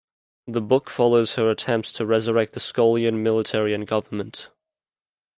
The 0.47 0.61
book 0.61 0.89
follows 0.89 1.35
her 1.35 1.51
attempts 1.51 1.91
to 1.91 2.07
resurrect 2.07 2.53
the 2.53 2.59
Skolian 2.59 3.21
military 3.21 3.75
and 3.75 3.85
government. 3.85 4.49